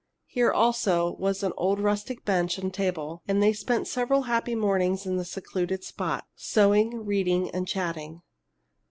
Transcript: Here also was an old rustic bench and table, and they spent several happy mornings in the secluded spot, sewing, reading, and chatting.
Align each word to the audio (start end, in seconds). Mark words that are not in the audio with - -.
Here 0.25 0.51
also 0.51 1.15
was 1.19 1.43
an 1.43 1.53
old 1.57 1.79
rustic 1.79 2.25
bench 2.25 2.57
and 2.57 2.73
table, 2.73 3.21
and 3.27 3.39
they 3.39 3.53
spent 3.53 3.87
several 3.87 4.23
happy 4.23 4.55
mornings 4.55 5.05
in 5.05 5.17
the 5.17 5.23
secluded 5.25 5.83
spot, 5.83 6.25
sewing, 6.35 7.05
reading, 7.05 7.51
and 7.51 7.67
chatting. 7.67 8.23